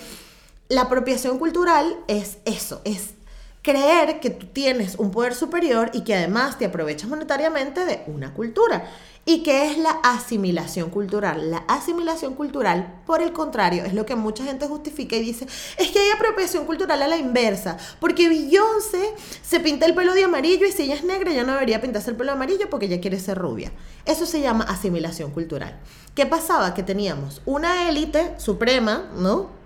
la 0.69 0.83
apropiación 0.83 1.39
cultural 1.39 1.97
es 2.09 2.39
eso, 2.45 2.81
es 2.85 3.15
creer 3.63 4.21
que 4.21 4.31
tú 4.31 4.47
tienes 4.47 4.97
un 4.97 5.11
poder 5.11 5.35
superior 5.35 5.91
y 5.93 6.03
que 6.03 6.15
además 6.15 6.59
te 6.59 6.65
aprovechas 6.67 7.09
monetariamente 7.09 7.85
de 7.85 8.03
una 8.09 8.35
cultura. 8.35 8.85
¿Y 9.25 9.45
qué 9.45 9.71
es 9.71 9.79
la 9.79 9.91
asimilación 10.03 10.91
cultural? 10.91 11.53
La 11.53 11.59
asimilación 11.69 12.35
cultural, 12.35 13.01
por 13.07 13.23
el 13.23 13.33
contrario, 13.33 13.85
es 13.85 13.95
lo 13.95 14.05
que 14.05 14.17
mucha 14.17 14.43
gente 14.43 14.67
justifica 14.67 15.15
y 15.15 15.21
dice, 15.21 15.47
es 15.79 15.93
que 15.93 16.01
hay 16.01 16.11
apropiación 16.11 16.67
cultural 16.67 17.01
a 17.01 17.07
la 17.07 17.17
inversa, 17.17 17.77
porque 18.01 18.29
Beyoncé 18.29 19.15
se 19.41 19.61
pinta 19.61 19.87
el 19.87 19.95
pelo 19.95 20.15
de 20.15 20.25
amarillo 20.25 20.67
y 20.67 20.73
si 20.73 20.83
ella 20.83 20.97
es 20.97 21.05
negra, 21.05 21.33
ya 21.33 21.45
no 21.45 21.53
debería 21.53 21.81
pintarse 21.81 22.11
el 22.11 22.17
pelo 22.17 22.33
amarillo 22.33 22.69
porque 22.69 22.87
ella 22.87 23.01
quiere 23.01 23.21
ser 23.21 23.39
rubia. 23.39 23.71
Eso 24.07 24.27
se 24.27 24.41
llama 24.41 24.65
asimilación 24.65 25.31
cultural. 25.31 25.79
¿Qué 26.17 26.27
pasaba? 26.27 26.75
Que 26.75 26.83
teníamos 26.83 27.43
una 27.47 27.89
élite 27.89 28.35
suprema, 28.39 29.09
¿no? 29.17 29.63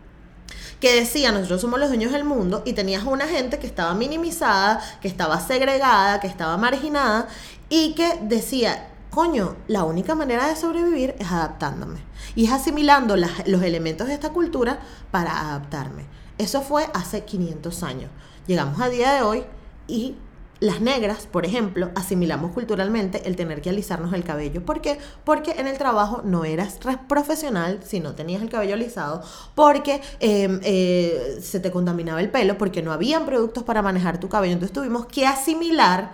que 0.81 0.95
decía 0.95 1.33
nosotros 1.33 1.63
somos 1.63 1.81
los 1.81 1.89
dueños 1.89 2.13
del 2.13 2.25
mundo 2.25 2.63
y 2.67 2.75
tenías 2.75 3.05
una 3.05 3.27
gente 3.27 3.59
que 3.59 3.67
estaba 3.67 3.95
minimizada, 3.95 4.83
que 5.01 5.09
estaba 5.09 5.41
segregada, 5.41 6.21
que 6.21 6.27
estaba 6.27 6.59
marginada 6.59 7.29
y 7.71 7.95
que 7.95 8.19
decía, 8.21 8.91
coño, 9.17 9.57
la 9.67 9.85
única 9.85 10.15
manera 10.15 10.47
de 10.47 10.57
sobrevivir 10.57 11.15
es 11.19 11.33
adaptándome 11.33 12.01
y 12.35 12.45
es 12.45 12.53
asimilando 12.53 13.17
los 13.17 13.63
elementos 13.63 14.09
de 14.09 14.13
esta 14.13 14.29
cultura 14.29 14.79
para 15.11 15.41
adaptarme. 15.41 16.05
Eso 16.37 16.61
fue 16.61 16.85
hace 16.93 17.25
500 17.25 17.83
años. 17.83 18.11
Llegamos 18.47 18.79
a 18.79 18.91
día 18.91 19.15
de 19.15 19.23
hoy 19.23 19.45
y 19.89 20.17
las 20.61 20.83
negras, 20.83 21.27
por 21.27 21.47
ejemplo, 21.47 21.91
asimilamos 21.95 22.53
culturalmente 22.53 23.27
el 23.27 23.37
tener 23.37 23.63
que 23.63 23.71
alisarnos 23.71 24.13
el 24.13 24.23
cabello. 24.23 24.67
¿Por 24.67 24.83
qué? 24.83 24.99
Porque 25.25 25.53
en 25.53 25.67
el 25.67 25.79
trabajo 25.79 26.21
no 26.23 26.45
eras 26.45 26.79
profesional 27.09 27.81
si 27.83 28.01
no 28.01 28.15
tenías 28.15 28.43
el 28.43 28.51
cabello 28.51 28.75
alisado, 28.75 29.23
porque 29.55 30.03
em, 30.21 30.61
eh, 30.63 31.39
se 31.41 31.59
te 31.59 31.71
contaminaba 31.71 32.21
el 32.21 32.29
pelo, 32.29 32.59
porque 32.59 32.83
no 32.83 32.93
habían 32.93 33.25
productos 33.25 33.65
para 33.65 33.81
manejar 33.81 34.21
tu 34.21 34.29
cabello. 34.29 34.53
Entonces 34.53 34.75
tuvimos 34.75 35.07
que 35.07 35.27
asimilar 35.27 36.13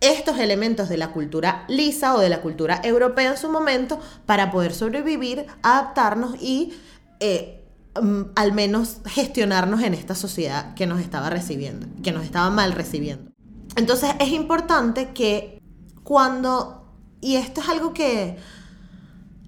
estos 0.00 0.38
elementos 0.38 0.88
de 0.88 0.96
la 0.96 1.12
cultura 1.12 1.64
lisa 1.68 2.14
o 2.14 2.20
de 2.20 2.28
la 2.28 2.40
cultura 2.40 2.80
europea 2.82 3.30
en 3.30 3.36
su 3.36 3.48
momento 3.48 4.00
para 4.26 4.50
poder 4.50 4.74
sobrevivir, 4.74 5.46
adaptarnos 5.62 6.36
y... 6.40 6.72
Eh, 7.20 7.56
mm, 8.00 8.22
al 8.34 8.52
menos 8.52 8.98
gestionarnos 9.04 9.82
en 9.82 9.92
esta 9.92 10.14
sociedad 10.14 10.74
que 10.74 10.86
nos 10.86 11.00
estaba 11.00 11.28
recibiendo, 11.28 11.86
que 12.02 12.12
nos 12.12 12.24
estaba 12.24 12.48
mal 12.48 12.72
recibiendo. 12.72 13.30
Entonces 13.76 14.10
es 14.20 14.28
importante 14.28 15.10
que 15.12 15.60
cuando, 16.02 16.86
y 17.20 17.36
esto 17.36 17.60
es 17.60 17.68
algo 17.68 17.92
que 17.92 18.38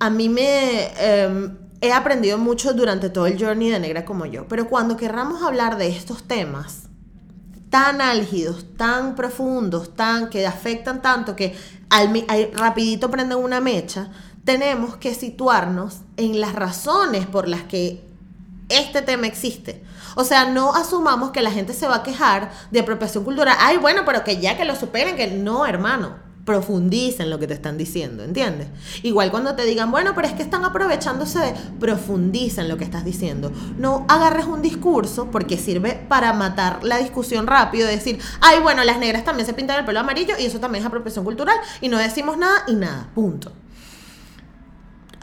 a 0.00 0.10
mí 0.10 0.28
me 0.28 0.92
em, 0.98 1.56
he 1.80 1.92
aprendido 1.92 2.38
mucho 2.38 2.72
durante 2.72 3.10
todo 3.10 3.26
el 3.26 3.42
journey 3.42 3.70
de 3.70 3.80
Negra 3.80 4.04
como 4.04 4.26
yo, 4.26 4.46
pero 4.48 4.68
cuando 4.68 4.96
querramos 4.96 5.42
hablar 5.42 5.76
de 5.76 5.88
estos 5.88 6.24
temas 6.24 6.88
tan 7.72 8.02
álgidos, 8.02 8.66
tan 8.76 9.14
profundos, 9.14 9.96
tan 9.96 10.28
que 10.28 10.46
afectan 10.46 11.00
tanto 11.00 11.34
que 11.34 11.56
al, 11.88 12.26
rapidito 12.52 13.10
prenden 13.10 13.38
una 13.38 13.62
mecha, 13.62 14.10
tenemos 14.44 14.98
que 14.98 15.14
situarnos 15.14 16.00
en 16.18 16.38
las 16.38 16.54
razones 16.54 17.26
por 17.26 17.48
las 17.48 17.62
que 17.62 18.04
este 18.68 19.00
tema 19.00 19.26
existe. 19.26 19.82
O 20.16 20.24
sea, 20.24 20.44
no 20.44 20.74
asumamos 20.74 21.30
que 21.30 21.40
la 21.40 21.50
gente 21.50 21.72
se 21.72 21.88
va 21.88 21.96
a 21.96 22.02
quejar 22.02 22.52
de 22.70 22.80
apropiación 22.80 23.24
cultural. 23.24 23.56
Ay, 23.58 23.78
bueno, 23.78 24.02
pero 24.04 24.22
que 24.22 24.38
ya 24.38 24.58
que 24.58 24.66
lo 24.66 24.76
superen, 24.76 25.16
que 25.16 25.28
no, 25.28 25.64
hermano. 25.64 26.16
Profundicen 26.44 27.30
lo 27.30 27.38
que 27.38 27.46
te 27.46 27.54
están 27.54 27.78
diciendo, 27.78 28.24
¿entiendes? 28.24 28.66
Igual 29.04 29.30
cuando 29.30 29.54
te 29.54 29.64
digan, 29.64 29.92
bueno, 29.92 30.12
pero 30.14 30.26
es 30.26 30.34
que 30.34 30.42
están 30.42 30.64
aprovechándose 30.64 31.38
de. 31.38 31.54
Profundicen 31.78 32.68
lo 32.68 32.76
que 32.76 32.84
estás 32.84 33.04
diciendo. 33.04 33.52
No 33.78 34.04
agarres 34.08 34.46
un 34.46 34.60
discurso 34.60 35.30
porque 35.30 35.56
sirve 35.56 36.04
para 36.08 36.32
matar 36.32 36.82
la 36.82 36.98
discusión 36.98 37.46
rápido, 37.46 37.86
decir, 37.86 38.18
ay, 38.40 38.58
bueno, 38.60 38.82
las 38.82 38.98
negras 38.98 39.24
también 39.24 39.46
se 39.46 39.54
pintan 39.54 39.78
el 39.78 39.84
pelo 39.84 40.00
amarillo 40.00 40.34
y 40.36 40.46
eso 40.46 40.58
también 40.58 40.82
es 40.82 40.88
apropiación 40.88 41.24
cultural 41.24 41.56
y 41.80 41.88
no 41.88 41.98
decimos 41.98 42.36
nada 42.36 42.64
y 42.66 42.74
nada, 42.74 43.08
punto. 43.14 43.52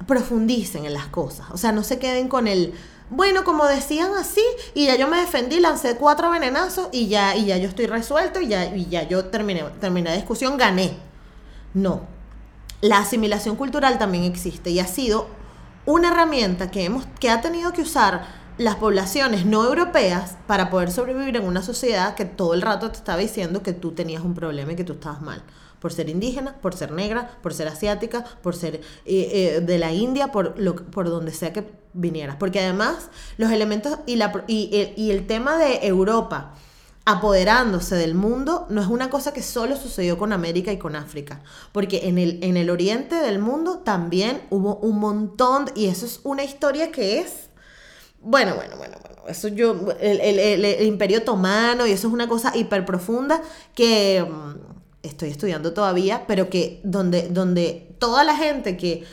Profundicen 0.07 0.85
en 0.85 0.93
las 0.93 1.07
cosas. 1.07 1.47
O 1.51 1.57
sea, 1.57 1.73
no 1.73 1.83
se 1.83 1.99
queden 1.99 2.29
con 2.29 2.47
el 2.47 2.73
bueno, 3.09 3.43
como 3.43 3.65
decían 3.65 4.11
así, 4.13 4.43
y 4.75 4.85
ya 4.85 4.95
yo 4.95 5.07
me 5.07 5.17
defendí, 5.17 5.59
lancé 5.59 5.95
cuatro 5.95 6.29
venenazos 6.29 6.89
y 6.91 7.07
ya, 7.07 7.35
y 7.35 7.45
ya 7.45 7.57
yo 7.57 7.67
estoy 7.67 7.87
resuelto 7.87 8.39
y 8.39 8.47
ya, 8.47 8.73
y 8.75 8.87
ya 8.87 9.07
yo 9.07 9.25
terminé, 9.25 9.63
terminé 9.81 10.11
la 10.11 10.15
discusión, 10.15 10.57
gané. 10.57 11.08
No. 11.73 12.01
La 12.81 12.99
asimilación 12.99 13.55
cultural 13.55 13.97
también 13.97 14.23
existe 14.23 14.69
y 14.69 14.79
ha 14.79 14.87
sido 14.87 15.27
una 15.85 16.09
herramienta 16.09 16.71
que, 16.71 16.85
hemos, 16.85 17.05
que 17.19 17.29
ha 17.29 17.41
tenido 17.41 17.73
que 17.73 17.81
usar 17.81 18.25
las 18.57 18.75
poblaciones 18.75 19.45
no 19.45 19.63
europeas 19.65 20.37
para 20.45 20.69
poder 20.69 20.91
sobrevivir 20.91 21.37
en 21.37 21.45
una 21.45 21.61
sociedad 21.61 22.15
que 22.15 22.25
todo 22.25 22.53
el 22.53 22.61
rato 22.61 22.91
te 22.91 22.97
estaba 22.97 23.17
diciendo 23.17 23.63
que 23.63 23.73
tú 23.73 23.91
tenías 23.91 24.23
un 24.23 24.35
problema 24.35 24.73
y 24.73 24.75
que 24.75 24.83
tú 24.83 24.93
estabas 24.93 25.21
mal 25.21 25.43
por 25.79 25.93
ser 25.93 26.09
indígena, 26.09 26.55
por 26.61 26.75
ser 26.75 26.91
negra, 26.91 27.37
por 27.41 27.53
ser 27.53 27.67
asiática, 27.67 28.25
por 28.43 28.55
ser 28.55 28.75
eh, 28.75 28.81
eh, 29.05 29.61
de 29.61 29.77
la 29.77 29.93
India, 29.93 30.31
por, 30.31 30.59
lo, 30.59 30.75
por 30.75 31.09
donde 31.09 31.31
sea 31.31 31.53
que 31.53 31.71
vinieras. 31.93 32.35
Porque 32.35 32.59
además 32.59 33.09
los 33.37 33.51
elementos 33.51 33.97
y, 34.05 34.17
la, 34.17 34.43
y, 34.47 34.93
y 34.95 35.11
el 35.11 35.25
tema 35.25 35.57
de 35.57 35.87
Europa 35.87 36.53
apoderándose 37.09 37.95
del 37.95 38.13
mundo 38.13 38.67
no 38.69 38.81
es 38.81 38.87
una 38.87 39.09
cosa 39.09 39.33
que 39.33 39.41
solo 39.41 39.75
sucedió 39.75 40.17
con 40.19 40.31
América 40.31 40.71
y 40.71 40.77
con 40.77 40.95
África, 40.95 41.41
porque 41.71 42.07
en 42.07 42.19
el, 42.19 42.37
en 42.43 42.55
el 42.55 42.69
oriente 42.69 43.15
del 43.15 43.39
mundo 43.39 43.79
también 43.79 44.41
hubo 44.51 44.75
un 44.75 44.99
montón, 44.99 45.71
y 45.75 45.87
eso 45.87 46.05
es 46.05 46.19
una 46.23 46.43
historia 46.43 46.91
que 46.91 47.19
es, 47.19 47.49
bueno, 48.21 48.53
bueno, 48.53 48.77
bueno, 48.77 48.97
bueno, 49.01 49.23
eso 49.27 49.47
yo, 49.47 49.75
el, 49.99 50.21
el, 50.21 50.65
el 50.65 50.85
imperio 50.85 51.19
otomano, 51.19 51.87
y 51.87 51.91
eso 51.91 52.07
es 52.07 52.13
una 52.13 52.27
cosa 52.27 52.55
hiper 52.55 52.85
profunda 52.85 53.41
que 53.73 54.23
mm, 54.23 54.53
estoy 55.01 55.29
estudiando 55.29 55.73
todavía, 55.73 56.25
pero 56.27 56.47
que 56.51 56.79
donde, 56.83 57.29
donde 57.29 57.95
toda 57.97 58.23
la 58.23 58.35
gente 58.35 58.77
que... 58.77 59.03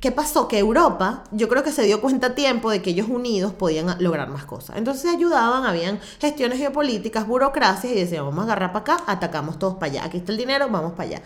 ¿Qué 0.00 0.12
pasó? 0.12 0.46
Que 0.46 0.58
Europa, 0.58 1.24
yo 1.32 1.48
creo 1.48 1.64
que 1.64 1.72
se 1.72 1.82
dio 1.82 2.00
cuenta 2.00 2.28
a 2.28 2.34
tiempo 2.34 2.70
de 2.70 2.80
que 2.82 2.90
ellos 2.90 3.08
unidos 3.08 3.52
podían 3.52 3.96
lograr 3.98 4.28
más 4.28 4.44
cosas. 4.44 4.76
Entonces 4.76 5.02
se 5.02 5.08
ayudaban, 5.10 5.66
habían 5.66 5.98
gestiones 6.20 6.58
geopolíticas, 6.58 7.26
burocracias 7.26 7.92
y 7.92 7.96
decían, 7.96 8.24
vamos 8.24 8.40
a 8.40 8.42
agarrar 8.44 8.72
para 8.72 8.94
acá, 8.94 9.04
atacamos 9.06 9.58
todos 9.58 9.74
para 9.74 9.92
allá. 9.92 10.04
Aquí 10.04 10.18
está 10.18 10.30
el 10.30 10.38
dinero, 10.38 10.68
vamos 10.70 10.92
para 10.92 11.08
allá. 11.08 11.22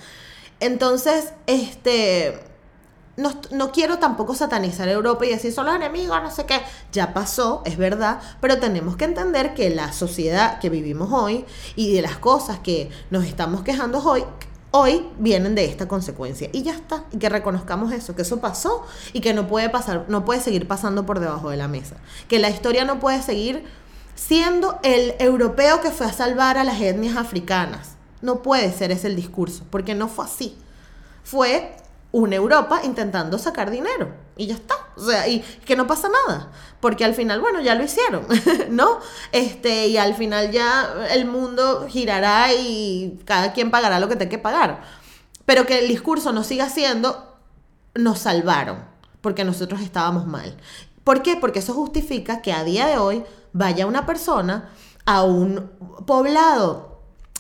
Entonces, 0.61 1.35
este, 1.47 2.41
no, 3.17 3.73
quiero 3.73 3.99
tampoco 3.99 4.35
satanizar 4.35 4.89
a 4.89 4.93
Europa 4.93 5.27
y 5.27 5.31
decir 5.31 5.53
son 5.53 5.67
los 5.67 5.75
enemigos, 5.75 6.23
no 6.23 6.31
sé 6.31 6.47
qué. 6.47 6.61
Ya 6.93 7.13
pasó, 7.13 7.63
es 7.67 7.77
verdad, 7.77 8.21
pero 8.41 8.59
tenemos 8.59 8.97
que 8.97 9.05
entender 9.05 9.55
que 9.55 9.69
la 9.71 9.93
sociedad 9.93 10.61
que 10.61 10.71
vivimos 10.71 11.11
hoy 11.13 11.45
y 11.77 11.93
de 11.93 12.01
las 12.01 12.17
cosas 12.17 12.61
que 12.61 12.91
nos 13.11 13.25
estamos 13.25 13.63
quejando 13.63 13.99
hoy, 13.99 14.25
hoy 14.73 15.07
vienen 15.19 15.55
de 15.55 15.67
esta 15.67 15.87
consecuencia. 15.87 16.51
Y 16.53 16.63
ya 16.63 16.73
está, 16.73 17.05
y 17.13 17.19
que 17.19 17.29
reconozcamos 17.29 17.93
eso, 17.93 18.17
que 18.17 18.23
eso 18.23 18.41
pasó 18.41 18.85
y 19.13 19.21
que 19.21 19.33
no 19.33 19.47
puede 19.47 19.71
pasar, 19.71 20.07
no 20.09 20.25
puede 20.25 20.41
seguir 20.41 20.67
pasando 20.67 21.07
por 21.07 21.21
debajo 21.21 21.51
de 21.51 21.57
la 21.57 21.69
mesa. 21.69 21.97
Que 22.29 22.41
la 22.41 22.51
historia 22.51 22.85
no 22.85 22.99
puede 22.99 23.23
seguir 23.23 23.65
siendo 24.17 24.81
el 24.83 25.15
europeo 25.19 25.81
que 25.81 25.91
fue 25.91 26.07
a 26.07 26.13
salvar 26.13 26.59
a 26.59 26.65
las 26.65 26.81
etnias 26.81 27.17
africanas. 27.17 27.97
No 28.21 28.43
puede 28.43 28.73
ser 28.73 28.91
ese 28.91 29.07
el 29.07 29.17
discurso, 29.17 29.65
porque 29.71 29.95
no 29.95 30.09
fue 30.09 30.25
así. 30.25 30.57
Fue 31.23 31.77
una 32.11 32.37
Europa 32.37 32.81
intentando 32.85 33.39
sacar 33.39 33.71
dinero 33.71 34.22
y 34.37 34.47
ya 34.47 34.55
está. 34.55 34.75
O 34.97 35.05
sea, 35.05 35.27
y 35.29 35.41
que 35.65 35.77
no 35.77 35.87
pasa 35.87 36.09
nada, 36.09 36.51
porque 36.81 37.05
al 37.05 37.15
final, 37.15 37.41
bueno, 37.41 37.61
ya 37.61 37.75
lo 37.75 37.85
hicieron, 37.85 38.27
¿no? 38.71 38.99
Este, 39.33 39.89
y 39.89 39.97
al 39.97 40.15
final 40.15 40.51
ya 40.51 41.07
el 41.11 41.25
mundo 41.25 41.87
girará 41.89 42.53
y 42.53 43.21
cada 43.25 43.53
quien 43.53 43.71
pagará 43.71 44.01
lo 44.01 44.09
que 44.09 44.17
tenga 44.17 44.31
que 44.31 44.39
pagar. 44.39 44.83
Pero 45.47 45.67
que 45.67 45.79
el 45.79 45.89
discurso 45.89 46.33
no 46.33 46.45
siga 46.45 46.69
siendo, 46.69 47.37
nos 47.95 48.21
salvaron, 48.21 48.85
porque 49.21 49.45
nosotros 49.45 49.81
estábamos 49.81 50.27
mal. 50.27 50.57
¿Por 51.05 51.23
qué? 51.23 51.37
Porque 51.37 51.59
eso 51.59 51.75
justifica 51.75 52.43
que 52.43 52.53
a 52.53 52.65
día 52.65 52.87
de 52.87 52.99
hoy 52.99 53.25
vaya 53.53 53.87
una 53.87 54.07
persona 54.07 54.71
a 55.05 55.25
un 55.25 55.71
poblado 56.07 56.92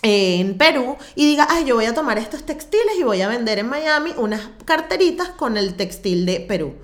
en 0.02 0.58
Perú 0.58 0.96
y 1.14 1.26
diga, 1.26 1.46
ay, 1.48 1.64
yo 1.64 1.76
voy 1.76 1.86
a 1.86 1.94
tomar 1.94 2.18
estos 2.18 2.44
textiles 2.44 2.96
y 2.98 3.04
voy 3.04 3.22
a 3.22 3.28
vender 3.28 3.60
en 3.60 3.68
Miami 3.68 4.12
unas 4.16 4.50
carteritas 4.64 5.28
con 5.30 5.56
el 5.56 5.74
textil 5.74 6.26
de 6.26 6.40
Perú. 6.40 6.74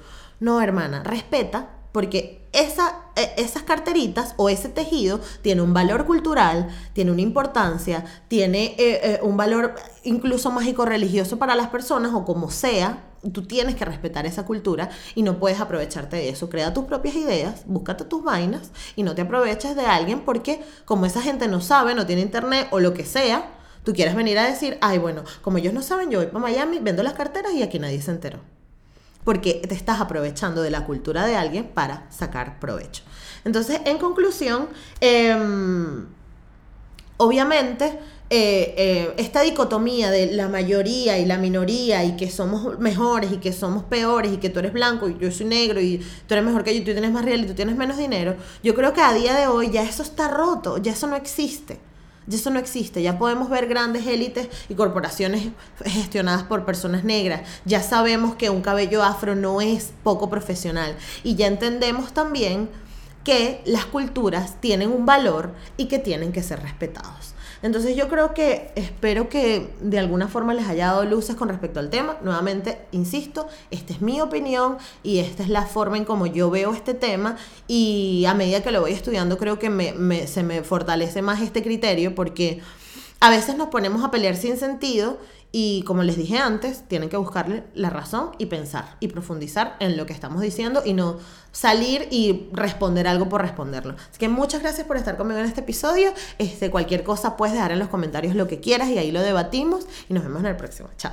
No, 0.40 0.62
hermana, 0.62 1.02
respeta, 1.02 1.77
porque 1.98 2.48
esa, 2.52 2.94
e, 3.16 3.34
esas 3.38 3.64
carteritas 3.64 4.34
o 4.36 4.48
ese 4.48 4.68
tejido 4.68 5.18
tiene 5.42 5.62
un 5.62 5.74
valor 5.74 6.06
cultural, 6.06 6.68
tiene 6.92 7.10
una 7.10 7.22
importancia, 7.22 8.04
tiene 8.28 8.76
eh, 8.78 9.00
eh, 9.02 9.20
un 9.20 9.36
valor 9.36 9.74
incluso 10.04 10.52
mágico-religioso 10.52 11.40
para 11.40 11.56
las 11.56 11.70
personas 11.70 12.14
o 12.14 12.24
como 12.24 12.52
sea, 12.52 13.02
tú 13.32 13.48
tienes 13.48 13.74
que 13.74 13.84
respetar 13.84 14.26
esa 14.26 14.46
cultura 14.46 14.90
y 15.16 15.24
no 15.24 15.40
puedes 15.40 15.58
aprovecharte 15.58 16.18
de 16.18 16.28
eso. 16.28 16.48
Crea 16.48 16.72
tus 16.72 16.84
propias 16.84 17.16
ideas, 17.16 17.64
búscate 17.66 18.04
tus 18.04 18.22
vainas 18.22 18.70
y 18.94 19.02
no 19.02 19.16
te 19.16 19.22
aproveches 19.22 19.74
de 19.74 19.86
alguien 19.86 20.20
porque 20.20 20.62
como 20.84 21.04
esa 21.04 21.20
gente 21.20 21.48
no 21.48 21.60
sabe, 21.60 21.96
no 21.96 22.06
tiene 22.06 22.22
internet 22.22 22.68
o 22.70 22.78
lo 22.78 22.94
que 22.94 23.04
sea, 23.04 23.50
tú 23.82 23.92
quieres 23.92 24.14
venir 24.14 24.38
a 24.38 24.46
decir, 24.46 24.78
ay, 24.82 24.98
bueno, 24.98 25.24
como 25.42 25.58
ellos 25.58 25.74
no 25.74 25.82
saben, 25.82 26.12
yo 26.12 26.20
voy 26.20 26.28
para 26.28 26.38
Miami, 26.38 26.78
vendo 26.78 27.02
las 27.02 27.14
carteras 27.14 27.54
y 27.54 27.64
aquí 27.64 27.80
nadie 27.80 28.00
se 28.00 28.12
enteró. 28.12 28.38
Porque 29.28 29.60
te 29.68 29.74
estás 29.74 30.00
aprovechando 30.00 30.62
de 30.62 30.70
la 30.70 30.86
cultura 30.86 31.26
de 31.26 31.36
alguien 31.36 31.66
para 31.66 32.10
sacar 32.10 32.58
provecho. 32.58 33.02
Entonces, 33.44 33.78
en 33.84 33.98
conclusión, 33.98 34.70
em, 35.02 36.06
obviamente, 37.18 37.98
eh, 38.30 38.74
eh, 38.78 39.14
esta 39.18 39.42
dicotomía 39.42 40.10
de 40.10 40.32
la 40.32 40.48
mayoría 40.48 41.18
y 41.18 41.26
la 41.26 41.36
minoría 41.36 42.06
y 42.06 42.16
que 42.16 42.30
somos 42.30 42.78
mejores 42.78 43.30
y 43.30 43.36
que 43.36 43.52
somos 43.52 43.84
peores 43.84 44.32
y 44.32 44.38
que 44.38 44.48
tú 44.48 44.60
eres 44.60 44.72
blanco 44.72 45.10
y 45.10 45.18
yo 45.18 45.30
soy 45.30 45.44
negro 45.44 45.78
y 45.78 45.98
tú 46.26 46.32
eres 46.32 46.46
mejor 46.46 46.64
que 46.64 46.72
yo 46.72 46.80
y 46.80 46.84
tú 46.86 46.92
tienes 46.92 47.12
más 47.12 47.22
real 47.22 47.40
y 47.40 47.46
tú 47.46 47.52
tienes 47.52 47.76
menos 47.76 47.98
dinero, 47.98 48.34
yo 48.62 48.74
creo 48.74 48.94
que 48.94 49.02
a 49.02 49.12
día 49.12 49.34
de 49.34 49.46
hoy 49.46 49.70
ya 49.70 49.82
eso 49.82 50.02
está 50.02 50.28
roto, 50.28 50.78
ya 50.78 50.92
eso 50.92 51.06
no 51.06 51.16
existe. 51.16 51.78
Ya 52.28 52.36
eso 52.36 52.50
no 52.50 52.58
existe, 52.58 53.02
ya 53.02 53.18
podemos 53.18 53.48
ver 53.48 53.66
grandes 53.68 54.06
élites 54.06 54.48
y 54.68 54.74
corporaciones 54.74 55.48
gestionadas 55.84 56.42
por 56.42 56.66
personas 56.66 57.02
negras. 57.02 57.40
Ya 57.64 57.82
sabemos 57.82 58.34
que 58.34 58.50
un 58.50 58.60
cabello 58.60 59.02
afro 59.02 59.34
no 59.34 59.62
es 59.62 59.92
poco 60.02 60.28
profesional 60.28 60.94
y 61.24 61.36
ya 61.36 61.46
entendemos 61.46 62.12
también 62.12 62.68
que 63.24 63.62
las 63.64 63.86
culturas 63.86 64.60
tienen 64.60 64.92
un 64.92 65.06
valor 65.06 65.54
y 65.78 65.86
que 65.86 65.98
tienen 65.98 66.32
que 66.32 66.42
ser 66.42 66.60
respetados. 66.60 67.34
Entonces 67.62 67.96
yo 67.96 68.08
creo 68.08 68.34
que 68.34 68.70
espero 68.76 69.28
que 69.28 69.70
de 69.80 69.98
alguna 69.98 70.28
forma 70.28 70.54
les 70.54 70.66
haya 70.68 70.86
dado 70.86 71.04
luces 71.04 71.36
con 71.36 71.48
respecto 71.48 71.80
al 71.80 71.90
tema. 71.90 72.16
Nuevamente, 72.22 72.78
insisto, 72.92 73.48
esta 73.70 73.92
es 73.92 74.00
mi 74.00 74.20
opinión 74.20 74.78
y 75.02 75.18
esta 75.18 75.42
es 75.42 75.48
la 75.48 75.66
forma 75.66 75.96
en 75.96 76.04
como 76.04 76.26
yo 76.26 76.50
veo 76.50 76.72
este 76.72 76.94
tema 76.94 77.36
y 77.66 78.24
a 78.26 78.34
medida 78.34 78.62
que 78.62 78.70
lo 78.70 78.80
voy 78.80 78.92
estudiando 78.92 79.38
creo 79.38 79.58
que 79.58 79.70
me, 79.70 80.26
se 80.26 80.42
me 80.42 80.62
fortalece 80.62 81.22
más 81.22 81.40
este 81.40 81.62
criterio 81.62 82.14
porque 82.14 82.60
a 83.20 83.30
veces 83.30 83.56
nos 83.56 83.68
ponemos 83.68 84.04
a 84.04 84.10
pelear 84.10 84.36
sin 84.36 84.56
sentido 84.56 85.18
y 85.50 85.82
como 85.84 86.02
les 86.02 86.16
dije 86.16 86.38
antes, 86.38 86.84
tienen 86.88 87.08
que 87.08 87.16
buscarle 87.16 87.64
la 87.74 87.88
razón 87.90 88.32
y 88.38 88.46
pensar 88.46 88.96
y 89.00 89.08
profundizar 89.08 89.76
en 89.80 89.96
lo 89.96 90.04
que 90.04 90.12
estamos 90.12 90.42
diciendo 90.42 90.82
y 90.84 90.92
no 90.92 91.18
salir 91.52 92.06
y 92.10 92.48
responder 92.52 93.08
algo 93.08 93.28
por 93.28 93.40
responderlo. 93.40 93.94
Así 94.10 94.18
que 94.18 94.28
muchas 94.28 94.60
gracias 94.60 94.86
por 94.86 94.96
estar 94.96 95.16
conmigo 95.16 95.40
en 95.40 95.46
este 95.46 95.60
episodio. 95.60 96.12
Este, 96.38 96.70
cualquier 96.70 97.02
cosa 97.02 97.36
puedes 97.36 97.54
dejar 97.54 97.72
en 97.72 97.78
los 97.78 97.88
comentarios 97.88 98.34
lo 98.34 98.46
que 98.46 98.60
quieras 98.60 98.88
y 98.88 98.98
ahí 98.98 99.10
lo 99.10 99.22
debatimos 99.22 99.86
y 100.08 100.14
nos 100.14 100.22
vemos 100.22 100.40
en 100.40 100.46
el 100.46 100.56
próximo. 100.56 100.90
Chao. 100.98 101.12